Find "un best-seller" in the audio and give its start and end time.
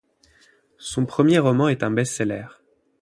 1.83-2.47